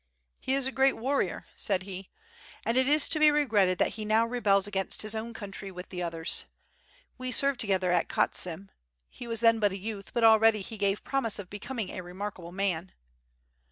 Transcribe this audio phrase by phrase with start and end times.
[0.39, 2.09] He is a great warrior," said he,
[2.65, 5.89] "and it is to be regretted that he now rebels against his own country with
[5.89, 6.45] the others.
[7.19, 8.69] We served together at Khotsim,
[9.11, 12.51] he was then but a youth but already he gave promise of becoming a remarkable
[12.51, 12.93] man."